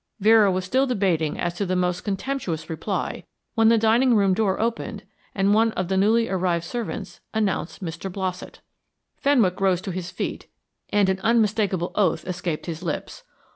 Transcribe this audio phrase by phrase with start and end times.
[0.19, 4.59] Vera was still debating as to the most contemptuous reply when the dining room door
[4.59, 5.03] opened
[5.35, 8.11] and one of the newly arrived servants announced Mr.
[8.11, 8.61] Blossett.
[9.17, 10.47] Fenwick rose to his feet
[10.89, 13.21] and an unmistakable oath escaped his lips.